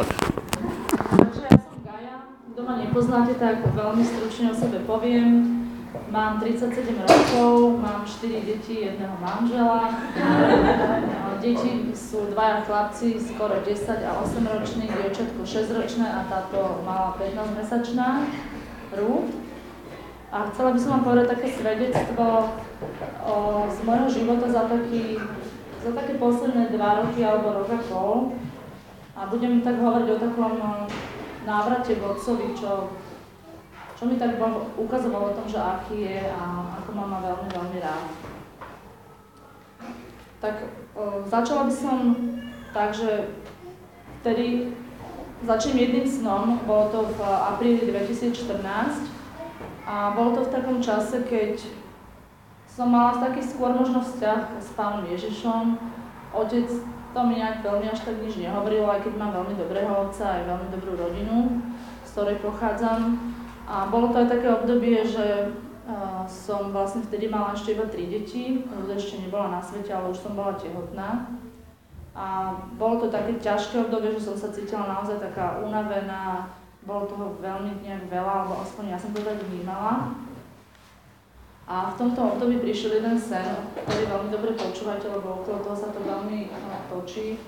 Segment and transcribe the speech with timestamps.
[0.00, 2.16] Takže ja som Gaja,
[2.52, 5.60] kto ma nepoznáte, tak veľmi stručne o sebe poviem.
[6.10, 9.94] Mám 37 rokov, mám 4 deti, jedného manžela.
[11.38, 17.14] Deti sú dvaja chlapci, skoro 10 a 8 roční, dievčatko 6 ročné a táto mala
[17.18, 18.26] 15 mesačná,
[18.90, 19.30] Rú.
[20.30, 22.26] A chcela by som vám povedať také svedectvo
[23.26, 23.34] o,
[23.66, 25.18] z môjho života za, taký,
[25.82, 28.34] za také posledné 2 roky alebo rok a pol.
[29.20, 30.54] A budem tak hovoriť o takom
[31.44, 32.88] návrate k otcovi, čo
[34.00, 34.40] čo mi tak
[34.80, 38.08] ukazovalo o tom, že aký je a ako ma má veľmi, veľmi rád.
[40.40, 40.56] Tak
[40.96, 42.16] o, začala by som
[42.72, 43.28] tak, že
[44.24, 44.72] vtedy
[45.44, 49.04] začnem jedným snom, bolo to v apríli 2014
[49.84, 51.60] a bolo to v takom čase, keď
[52.72, 55.76] som mala taký skôr možno vzťah s pánom Ježišom.
[56.32, 56.72] Otec
[57.10, 60.42] to mi nejak veľmi až tak nič nehovoril, aj keď mám veľmi dobrého otca aj
[60.46, 61.36] veľmi dobrú rodinu,
[62.06, 63.18] z ktorej pochádzam.
[63.70, 65.50] A bolo to aj také obdobie, že
[65.86, 70.10] uh, som vlastne vtedy mala ešte iba tri deti, Ruda ešte nebola na svete, ale
[70.10, 71.38] už som bola tehotná.
[72.14, 76.50] A bolo to také ťažké obdobie, že som sa cítila naozaj taká unavená,
[76.82, 80.10] bolo toho veľmi nejak veľa, alebo aspoň ja som to tak vnímala.
[81.70, 83.46] A v tomto období prišiel jeden sen,
[83.86, 86.50] ktorý veľmi dobre počúvate, lebo okolo toho sa to veľmi
[86.90, 87.38] točí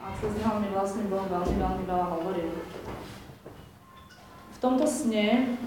[0.00, 2.56] a cez neho mi vlastne bolo veľmi, veľmi veľa hovoril.
[4.56, 5.60] V tomto sne,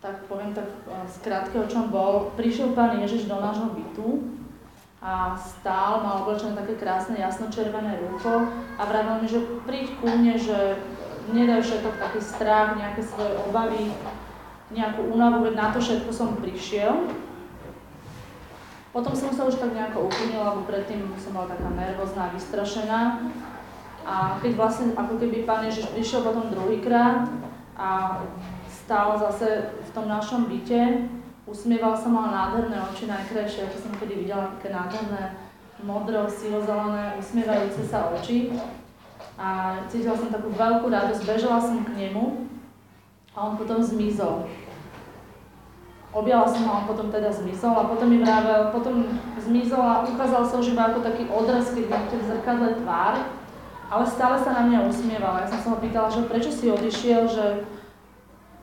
[0.00, 0.72] tak poviem tak
[1.12, 4.24] skrátke, o čom bol, prišiel pán Ježiš do nášho bytu
[5.04, 8.48] a stál, mal oblečené také krásne jasnočervené rucho
[8.80, 10.80] a vravel mi, že príď ku mne, že
[11.36, 13.92] nedaj všetko taký strach, nejaké svoje obavy,
[14.70, 17.10] nejakú únavu, veď na to všetko som prišiel.
[18.90, 23.00] Potom som sa už tak nejako uklonila, lebo predtým som bola taká nervózna a vystrašená.
[24.02, 27.30] A keď vlastne ako keby Pán Ježiš prišiel potom druhýkrát
[27.78, 28.18] a
[28.66, 31.06] stál zase v tom našom byte,
[31.46, 35.38] usmieval sa, mal nádherné oči, najkrajšie, ako som kedy videla, také nádherné,
[35.86, 38.50] modro, silozelené, usmievajúce sa oči.
[39.38, 42.50] A cítila som takú veľkú radosť, bežala som k nemu
[43.32, 44.50] a on potom zmizol.
[46.10, 49.06] Objala som ho, on potom teda zmizol a potom mi vravel, potom
[49.38, 53.14] zmizol a ukázal sa už iba ako taký odraz, keď vidíte v zrkadle tvár
[53.90, 55.42] ale stále sa na mňa usmieval.
[55.42, 57.66] Ja som sa ho pýtala, že prečo si odišiel, že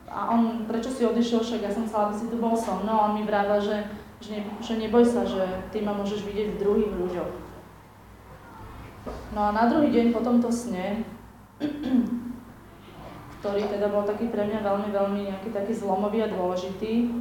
[0.08, 2.96] a on, prečo si odišiel, však ja som chcela, aby si tu bol so mnou,
[2.96, 3.84] a on mi vravel, že,
[4.24, 7.32] že, ne, že neboj sa, že ty ma môžeš vidieť v druhých ľuďoch.
[9.36, 11.04] No a na druhý deň po tomto sne,
[13.38, 17.12] ktorý teda bol taký pre mňa veľmi, veľmi nejaký taký zlomový a dôležitý,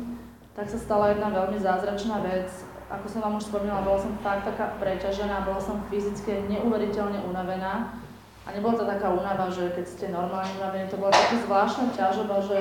[0.58, 2.50] tak sa stala jedna veľmi zázračná vec.
[2.90, 7.94] Ako som vám už spomínala, bola som fakt taká preťažená, bola som fyzicky neuveriteľne unavená.
[8.42, 12.42] A nebola to taká únava, že keď ste normálne unavení, to bola taká zvláštna ťažoba,
[12.42, 12.58] že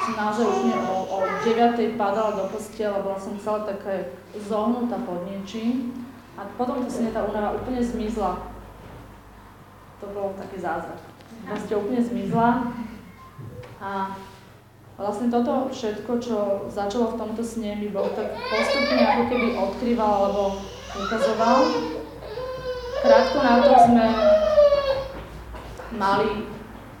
[0.00, 2.00] som naozaj úplne o, o 9.
[2.00, 4.08] padala do postela, bola som celá taká
[4.40, 5.92] zohnutá pod niečím.
[6.40, 8.48] A potom to si tá únava úplne zmizla.
[10.00, 10.96] To bol taký zázrak.
[11.44, 12.48] Vlastne úplne zmizla.
[13.76, 14.16] A
[15.00, 16.36] vlastne toto všetko, čo
[16.68, 20.60] začalo v tomto sne, mi bol tak postupne ako keby odkrýval alebo
[20.92, 21.58] ukazoval.
[23.00, 24.06] Krátko na to sme
[25.96, 26.44] mali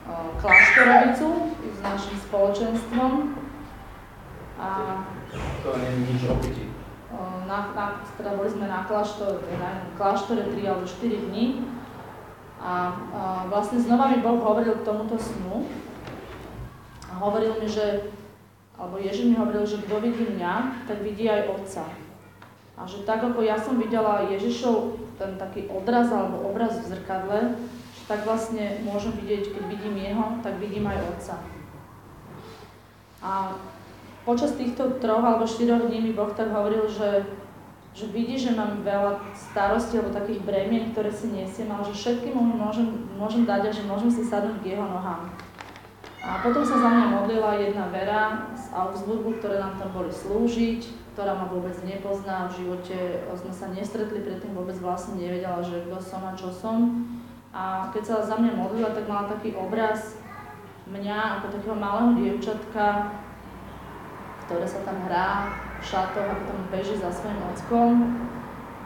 [0.08, 1.28] uh, kláštorovicu
[1.60, 3.36] s našim spoločenstvom.
[4.60, 4.68] A,
[5.60, 6.36] to nie je nič o
[7.50, 11.66] na, na, teda boli sme na kláštore, na kláštore 3 alebo 4 dní.
[12.62, 12.72] A, a
[13.50, 15.66] vlastne znova mi Boh hovoril k tomuto snu,
[17.20, 18.08] hovoril mi, že,
[18.80, 21.84] alebo Ježiš mi hovoril, že kto vidí mňa, tak vidí aj Otca.
[22.80, 27.60] A že tak ako ja som videla Ježišov ten taký odraz alebo obraz v zrkadle,
[27.92, 31.36] že tak vlastne môžem vidieť, keď vidím Jeho, tak vidím aj Otca.
[33.20, 33.52] A
[34.24, 37.28] počas týchto troch alebo štyroch dní mi Boh tak hovoril, že,
[37.92, 42.32] že vidí, že mám veľa starostí alebo takých bremien, ktoré si nesiem, ale že všetkým
[42.32, 45.28] môžem, môžem dať a že môžem si sadnúť k jeho nohám.
[46.20, 51.12] A potom sa za mňa modlila jedna Vera z Augsburgu, ktoré nám tam boli slúžiť,
[51.16, 55.96] ktorá ma vôbec nepozná, v živote sme sa nestretli, predtým vôbec vlastne nevedela, že kto
[55.96, 57.08] som a čo som.
[57.56, 60.20] A keď sa za mňa modlila, tak mala taký obraz
[60.90, 63.16] mňa ako takého malého dievčatka,
[64.44, 65.48] ktoré sa tam hrá
[65.80, 67.90] v šatoch, ako tam beží za svojím ockom.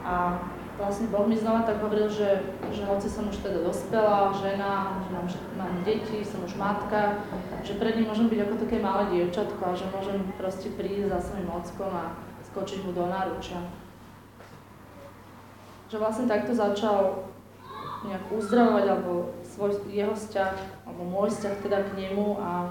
[0.05, 0.39] A
[0.75, 2.43] vlastne Boh mi znova tak hovoril, že,
[2.75, 7.23] že hoci som už teda dospelá, žena, že mám, mám deti, som už matka,
[7.63, 11.19] že pred ním môžem byť ako také malé dievčatko a že môžem proste prísť za
[11.31, 12.19] svojím ockom a
[12.51, 13.63] skočiť mu do náručia.
[15.87, 17.31] Že vlastne takto začal
[18.05, 22.69] nejak uzdravovať, alebo svoj, jeho vzťah, alebo môj vzťah teda k nemu a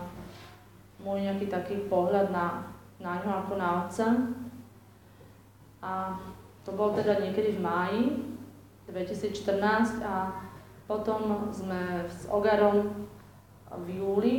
[1.02, 2.68] môj nejaký taký pohľad na,
[3.02, 4.08] na ňo ako na otca.
[5.84, 5.92] A
[6.64, 8.02] to bol teda niekedy v máji
[8.88, 10.44] 2014 a
[10.88, 13.08] potom sme s Ogarom
[13.72, 14.36] v júli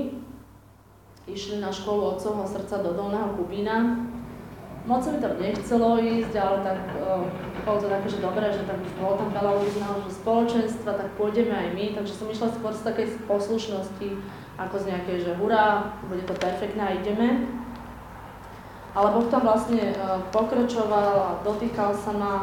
[1.24, 4.04] išli na školu Otcovho srdca do Dolného Kubína.
[4.84, 7.24] Moc sa mi tam nechcelo ísť, ale tak uh,
[7.64, 11.00] bolo to také, že dobré, že tak už bolo tam veľa ľudí z nášho spoločenstva,
[11.00, 14.08] tak pôjdeme aj my, takže som išla skôr z takej poslušnosti,
[14.60, 17.48] ako z nejakej, že hurá, bude to perfektné a ideme.
[18.94, 22.35] Ale Boh tam vlastne uh, pokračoval a dotýkal sa ma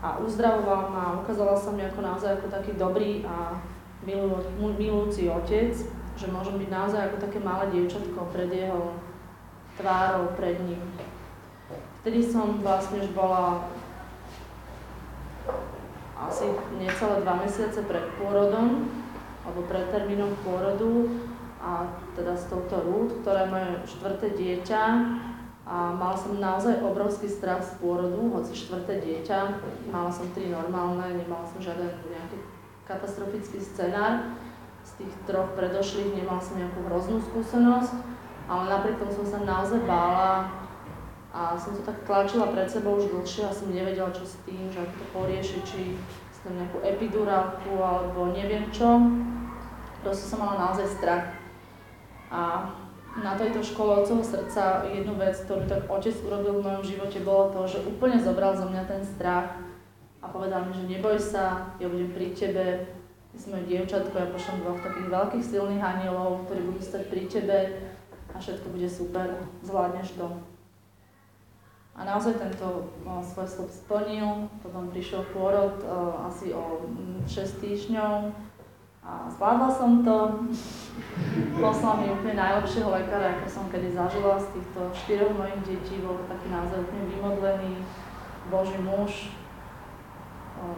[0.00, 3.58] a uzdravoval ma a ukazoval sa mi ako naozaj ako taký dobrý a
[4.06, 5.76] milujúci otec
[6.20, 8.92] že môžem byť naozaj ako také malé dievčatko pred jeho
[9.80, 10.84] tvárou, pred ním.
[12.04, 13.64] Vtedy som vlastne už bola
[16.20, 18.92] asi necelé dva mesiace pred pôrodom,
[19.48, 21.08] alebo pred termínom pôrodu
[21.64, 24.82] a teda s touto Ruth, ktorá je moje štvrté dieťa
[25.70, 29.38] a mala som naozaj obrovský strach z pôrodu, hoci štvrté dieťa,
[29.94, 32.42] mala som tri normálne, nemala som žiaden nejaký
[32.90, 34.34] katastrofický scenár
[34.82, 37.94] z tých troch predošlých nemal som nejakú hroznú skúsenosť,
[38.50, 40.50] ale napriek tomu som sa naozaj bála
[41.30, 44.66] a som to tak tlačila pred sebou už dlhšie a som nevedela, čo s tým,
[44.74, 45.94] že ako to poriešiť, či
[46.34, 48.98] s tým nejakú epidurálku alebo neviem čo.
[50.02, 51.30] Proste som mala naozaj strach.
[52.34, 52.66] A
[53.18, 57.50] na tejto škole Otcovho srdca jednu vec, ktorú tak otec urobil v mojom živote, bolo
[57.50, 59.58] to, že úplne zobral zo mňa ten strach
[60.22, 62.66] a povedal mi, že neboj sa, ja budem pri tebe,
[63.30, 67.22] Ty si moje dievčatko, ja pošlem dvoch takých veľkých silných anielov, ktorí budú stať pri
[67.30, 67.58] tebe
[68.34, 70.26] a všetko bude super, zvládneš to.
[71.94, 76.90] A naozaj tento no, svoj slub splnil, potom prišiel pôrod uh, asi o
[77.22, 78.14] 6 mm, týždňov
[79.10, 80.46] a zvládla som to.
[81.58, 86.22] Poslal mi úplne najlepšieho lekára, ako som kedy zažila z týchto štyroch mojich detí, bol
[86.30, 87.72] taký naozaj úplne vymodlený
[88.46, 89.34] Boží muž,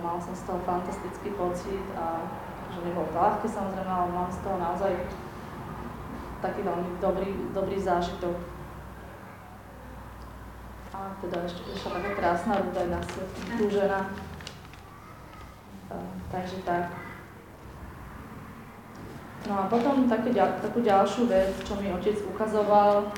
[0.01, 2.25] mal som z toho fantastický pocit a
[2.73, 4.93] že nebol to ľahké samozrejme, ale mám z toho naozaj
[6.41, 8.37] taký veľmi dobrý, dobrý zážitok.
[10.93, 13.31] A teda ešte prišla taká krásna ruda na svet,
[13.61, 14.09] tu žena.
[16.33, 17.02] Takže tak.
[19.53, 23.13] No a potom také, takú ďalšiu vec, čo mi otec ukazoval,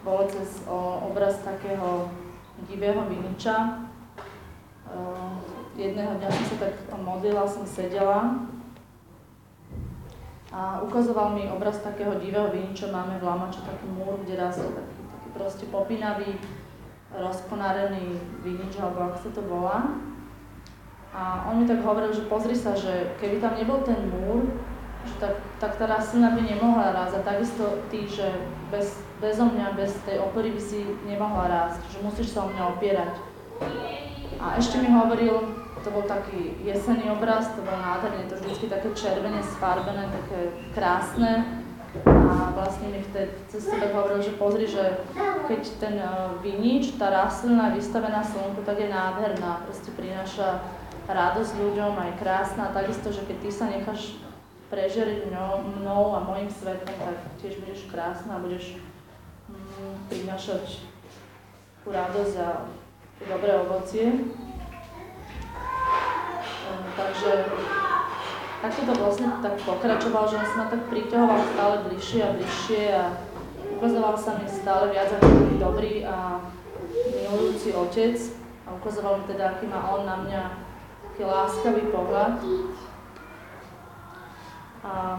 [0.00, 2.08] bolo cez o, obraz takého
[2.64, 3.84] divého viniča.
[4.88, 5.36] Uh,
[5.76, 8.48] jedného dňa som sa tak modlila, som sedela
[10.48, 15.00] a ukazoval mi obraz takého divého viniča, máme v Lamaču taký múr, kde je taký,
[15.04, 16.40] taký proste popínavý,
[17.12, 19.78] rozponárený vinič, alebo ako sa to volá.
[21.12, 24.48] A on mi tak hovoril, že pozri sa, že keby tam nebol ten múr,
[25.04, 27.24] že tak, tak tá rastlina by nemohla rásť.
[27.24, 28.28] A takisto ty, že
[28.68, 32.76] bez, bezo mňa, bez tej opory by si nemohla rásť, že musíš sa o mňa
[32.76, 33.16] opierať.
[34.36, 35.40] A ešte mi hovoril,
[35.80, 41.64] to bol taký jesenný obraz, to bol nádherný, to vždycky také červené, sfarbené, také krásne.
[42.04, 45.00] A vlastne mi v tej ceste tak hovoril, že pozri, že
[45.48, 46.10] keď ten e,
[46.42, 50.58] vinič, tá rastlina je vystavená slnku, tak je nádherná, proste prináša
[51.06, 52.74] radosť ľuďom, aj krásna.
[52.74, 54.18] Takisto, že keď ty sa necháš
[54.72, 58.80] prežeriť mnou a mojim svetom, tak tiež budeš krásna a budeš
[59.48, 60.84] mm, prinášať
[61.84, 62.48] radosť a
[63.28, 64.24] dobré ovocie.
[66.94, 67.32] Takže
[68.62, 72.82] takto to vlastne tak pokračoval, že on sa ma tak priťahoval stále bližšie a bližšie
[72.94, 73.04] a
[73.76, 76.40] ukazoval sa mi stále viac ako dobrý a
[77.28, 78.16] milujúci otec
[78.64, 80.42] a ukazoval mi teda, aký má on na mňa
[81.10, 82.40] taký láskavý pohľad.
[84.84, 85.18] A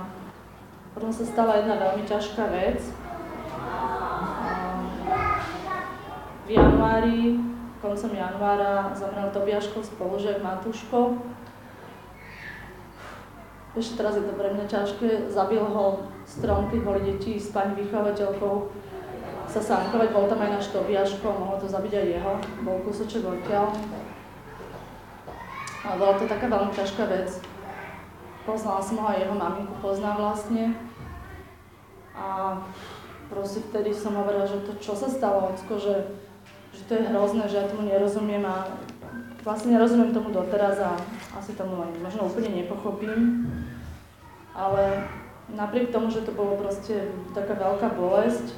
[0.94, 2.80] potom sa stala jedna veľmi ťažká vec.
[6.46, 7.42] V januári,
[7.82, 11.18] koncom januára, zomrel Tobiaškov spolužiak Matúško,
[13.76, 15.28] ešte teraz je to pre mňa ťažké.
[15.28, 18.72] Zabil ho strom, keď boli deti s pani vychovateľkou
[19.52, 20.16] sa sankovať.
[20.16, 22.34] Bol tam aj náš Tobiaško a mohlo to zabiť aj jeho.
[22.64, 23.76] Bol kúsoček odtiaľ.
[25.84, 27.55] Ale bola to taká veľmi ťažká vec.
[28.46, 30.78] Poznala som ho aj jeho maminku, poznám vlastne.
[32.14, 32.62] A
[33.28, 36.14] proste vtedy som hovorila, že to čo sa stalo, ocko, že,
[36.72, 38.70] že to je hrozné, že ja tomu nerozumiem a
[39.42, 40.94] vlastne nerozumiem tomu doteraz a
[41.34, 43.50] asi tomu len možno úplne nepochopím.
[44.54, 45.10] Ale
[45.52, 48.56] napriek tomu, že to bolo proste taká veľká bolesť,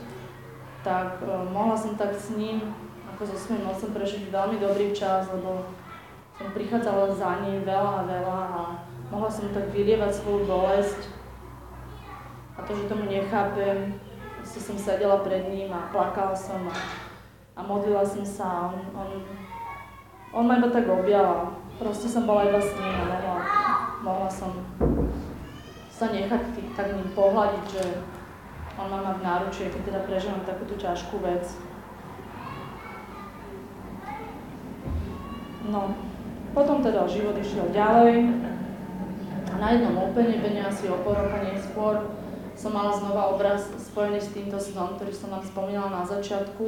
[0.84, 2.76] tak uh, mohla som tak s ním,
[3.16, 5.66] ako so svojím otcom prežiť veľmi dobrý čas, lebo
[6.38, 8.62] som prichádzala za ním veľa a veľa a
[9.12, 11.02] mohla som tak vylievať svoju bolesť.
[12.58, 13.96] A to, že tomu nechápem,
[14.48, 16.78] si som sedela pred ním a plakala som a,
[17.56, 19.10] a modlila som sa a on, on,
[20.32, 21.60] on ma iba tak objal.
[21.78, 23.38] Proste som bola iba s ním a mohla,
[24.02, 24.56] mohla som
[25.92, 27.84] sa nechať tý, tak ním pohľadiť, že
[28.78, 31.46] on má ma v náručí, keď teda prežívam takúto ťažkú vec.
[35.68, 35.92] No,
[36.56, 38.32] potom teda život išiel ďalej
[39.58, 42.14] na jednom Opene, asi o pol roka neskôr,
[42.58, 46.66] som mala znova obraz spojený s týmto snom, ktorý som vám spomínala na začiatku.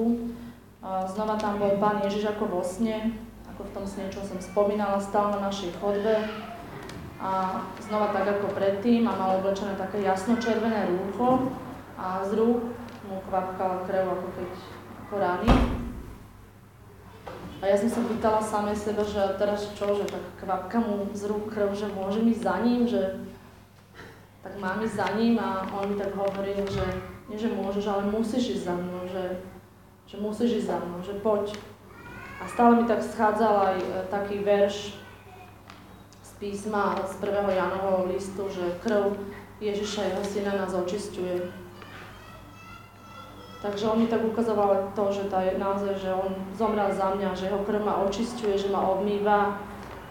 [0.83, 3.17] Znova tam bol Pán Ježiš ako vo sne,
[3.55, 6.29] ako v tom sne, čo som spomínala, stal na našej chodbe
[7.19, 11.51] a znova tak ako predtým a mal oblečené také jasno-červené rúcho
[11.99, 12.71] a z rúk
[13.11, 14.49] mu kvapkala krev ako keď
[15.03, 15.49] ako rany.
[17.59, 21.27] A ja som sa pýtala samej seba, že teraz čo, že tak kvapka mu z
[21.27, 23.19] rúk krv, že môžem ísť za ním, že
[24.39, 26.85] tak mám ísť za ním a on mi tak hovoril, že
[27.27, 29.43] nie, že môžeš, ale musíš ísť za mnou, že,
[30.07, 31.53] že musíš ísť za mnou, že poď.
[32.39, 34.95] A stále mi tak schádzal aj e, taký verš
[36.23, 37.35] z písma z 1.
[37.51, 39.19] Janovho listu, že krv
[39.59, 41.51] Ježiša jeho syna nás očistuje.
[43.59, 47.35] Takže on mi tak ukazoval to, že tá je naozaj, že on zomrel za mňa,
[47.35, 49.59] že jeho krv ma očistuje, že ma obmýva.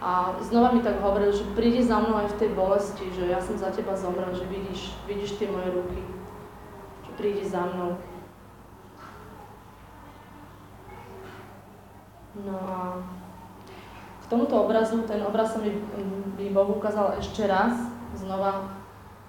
[0.04, 3.40] A znova mi tak hovoril, že prídi za mnou aj v tej bolesti, že ja
[3.40, 6.00] som za teba zomrel, že vidíš, vidíš tie moje ruky.
[7.08, 7.96] Že prídi za mnou.
[12.38, 13.00] No a
[14.22, 15.72] k tomuto obrazu, ten obraz sa mi,
[16.36, 17.74] mi Boh ukázal ešte raz,
[18.12, 18.77] znova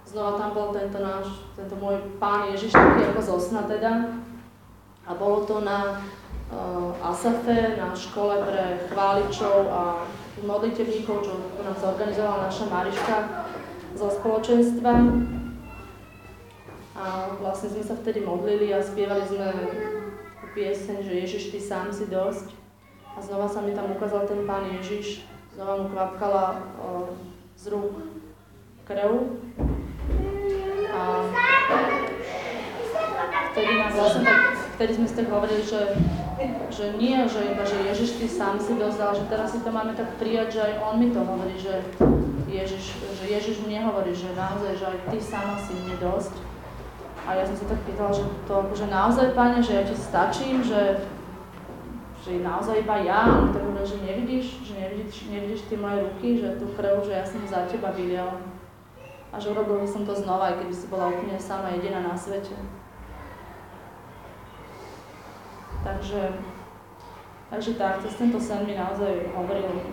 [0.09, 4.09] Znova tam bol tento náš, tento môj pán Ježiš, taký ako z osna teda.
[5.05, 6.01] A bolo to na
[6.49, 10.09] uh, Asafe, na škole pre chváličov a
[10.41, 13.17] modlitevníkov, čo nám zorganizovala naša Mariška
[13.93, 14.93] zo spoločenstva.
[16.97, 17.05] A
[17.37, 19.53] vlastne sme sa vtedy modlili a spievali sme
[20.57, 22.49] pieseň, že Ježiš, ty sám si dosť.
[23.13, 25.21] A znova sa mi tam ukázal ten pán Ježiš,
[25.53, 27.13] znova mu kvapkala uh,
[27.61, 27.93] z rúk
[28.89, 29.37] krv
[30.99, 31.05] a
[33.51, 34.41] vtedy nám vlastne tak,
[34.75, 35.81] vtedy sme si tak hovorili, že,
[36.71, 39.95] že nie, že iba, že Ježiš ty sám si dozdal, že teraz si to máme
[39.95, 41.83] tak prijať, že aj on mi to hovorí, že
[42.49, 46.35] Ježiš, že Ježiš mne hovorí, že naozaj, že aj ty sama si mne dosť.
[47.29, 50.65] A ja som sa tak pýtala, že to akože naozaj, Pane, že ja ti stačím,
[50.65, 51.05] že,
[52.25, 56.41] že naozaj iba ja, on tak hovoril, že nevidíš, že nevidíš, nevidíš ty moje ruky,
[56.41, 58.41] že tú krv, že ja som za teba vylial
[59.29, 62.17] a že urobil by som to znova, aj keby si bola úplne sama jediná na
[62.17, 62.57] svete.
[65.85, 66.33] Takže,
[67.49, 69.85] takže tak, cez tento sen mi naozaj hovoril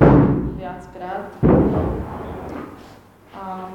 [0.56, 1.28] viackrát.
[3.36, 3.70] A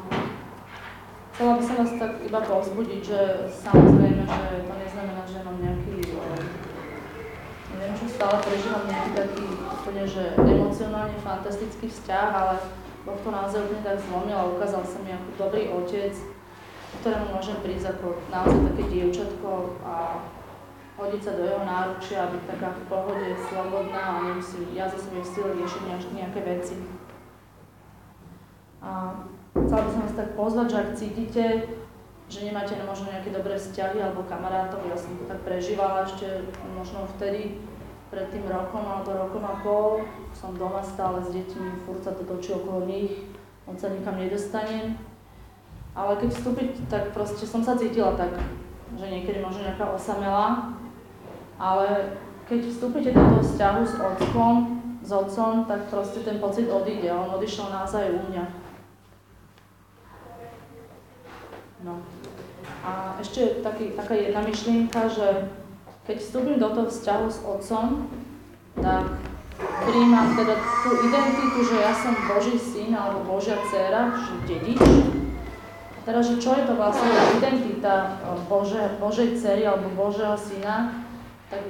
[1.33, 3.19] chcela by som vás tak iba povzbudiť, že
[3.53, 5.97] samozrejme, že to neznamená, že mám nejaký,
[7.77, 12.55] neviem čo stále prežívam nejaký taký úplne, že emocionálne fantastický vzťah, ale
[13.01, 16.13] Boh to naozaj úplne tak zlomil a ukázal sa mi ako dobrý otec,
[17.01, 19.49] ktorému môžem prísť ako naozaj také dievčatko
[19.81, 20.21] a
[21.01, 25.01] hodiť sa do jeho náručia a byť taká v pohode, slobodná a nemusím ja za
[25.01, 25.81] svojich síl riešiť
[26.13, 26.77] nejaké veci.
[28.85, 29.17] A
[29.57, 31.45] chcela by som vás tak pozvať, že ak cítite,
[32.29, 36.45] že nemáte možno nejaké dobré vzťahy alebo kamarátov, ja som to tak prežívala ešte
[36.77, 37.57] možno vtedy,
[38.11, 40.03] pred tým rokom alebo rokom a pol
[40.35, 43.31] som doma stále s deťmi, furt sa to točí okolo nich,
[43.63, 44.99] on sa nikam nedostane.
[45.95, 48.35] Ale keď vstúpiť, tak proste som sa cítila tak,
[48.99, 50.75] že niekedy možno nejaká osamela,
[51.55, 52.19] ale
[52.51, 54.55] keď vstúpite do toho vzťahu s otcom,
[54.99, 57.07] s otcom, tak proste ten pocit odíde.
[57.11, 58.45] On odišiel naozaj u mňa.
[61.87, 62.03] No.
[62.83, 65.47] A ešte taký, taká jedna myšlienka, že
[66.11, 68.03] keď vstúpim do toho vzťahu s otcom,
[68.83, 69.15] tak
[69.87, 74.83] príjmam teda tú identitu, že ja som Boží syn alebo Božia dcera, že dedič.
[75.95, 77.07] A teraz, že čo je to vlastne
[77.39, 78.19] identita
[78.51, 81.07] Bože, Božej dcery alebo Božieho syna,
[81.47, 81.63] tak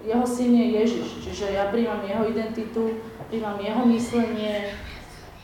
[0.00, 2.96] jeho syn je Ježiš, čiže ja príjmam jeho identitu,
[3.28, 4.72] príjmam jeho myslenie,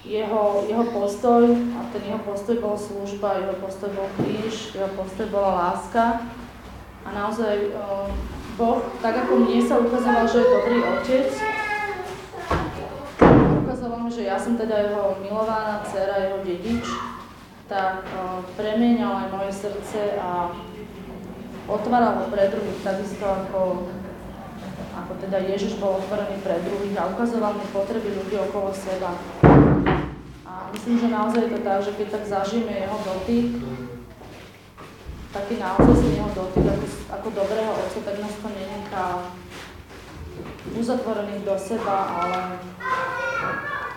[0.08, 5.28] jeho, jeho postoj, a ten jeho postoj bol služba, jeho postoj bol kríž, jeho postoj
[5.28, 6.25] bola láska.
[7.09, 7.73] A naozaj
[8.61, 11.31] Boh, tak ako mne sa ukazoval, že je dobrý otec,
[13.65, 16.85] ukazoval mi, že ja som teda jeho milovaná dcera, jeho dedič,
[17.65, 18.05] tak
[18.61, 20.53] premieňal aj moje srdce a
[21.65, 23.88] otváral ho pre druhých, takisto ako,
[25.00, 29.17] ako teda Ježiš bol otvorený pre druhých a ukazoval mi potreby ľudí okolo seba.
[30.45, 33.49] A myslím, že naozaj je to tak, že keď tak zažijeme jeho dotyk,
[35.38, 39.07] taký naozaj z neho dotyk ako, ako dobrého otca, tak nás to nenechá
[40.75, 42.59] uzatvorených do seba, ale,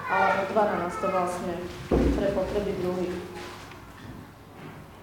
[0.05, 1.53] ale otvára nás to vlastne
[1.89, 3.17] pre potreby druhých.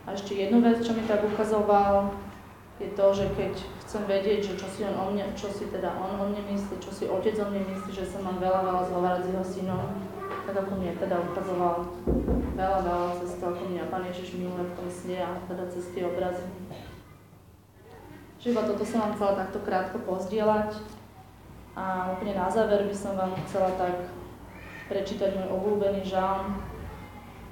[0.06, 2.14] A ešte jednu vec, čo mi tak ukazoval,
[2.78, 3.52] je to, že keď
[3.82, 6.78] chcem vedieť, že čo si on o mne, čo si teda on o mne myslí,
[6.78, 9.90] čo si otec o mne myslí, že sa mám veľa, veľa zhovárať s jeho synom,
[10.48, 11.92] tak ako mne teda ukazoval
[12.56, 16.08] veľa, veľa cez ako mňa Pán Ježiš miluje v tom sne a teda cez tie
[16.08, 16.48] obrazy.
[18.40, 20.80] Čiže iba toto som vám chcela takto krátko pozdieľať.
[21.76, 24.08] A úplne na záver by som vám chcela tak
[24.88, 26.56] prečítať môj obľúbený žalm.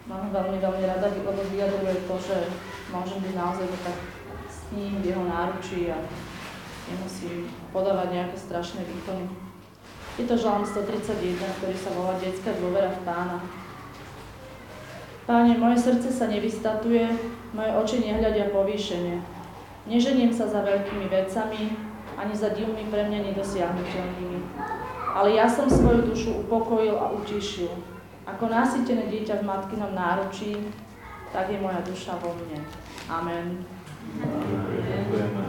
[0.09, 2.49] Mám veľmi, veľmi rada, lebo vyjadruje to, že
[2.97, 3.99] môžem byť naozaj tak
[4.49, 6.01] s ním v jeho náručí a
[6.89, 7.45] nemusím
[7.77, 9.46] podávať nejaké strašné výkony.
[10.17, 13.37] Je to žalm 131, ktorý sa volá Detská dôvera v pána.
[15.29, 17.05] Páne, moje srdce sa nevystatuje,
[17.53, 19.21] moje oči nehľadia povýšenie.
[19.85, 21.77] Neženiem sa za veľkými vecami,
[22.17, 24.41] ani za divmi pre mňa nedosiahnutelnými.
[25.13, 27.69] Ale ja som svoju dušu upokojil a utišil.
[28.25, 30.57] Ako nasytené dieťa v matkinom náručí,
[31.29, 32.65] tak je moja duša vo mne.
[33.13, 33.69] Amen.
[34.17, 35.46] Ďakujeme.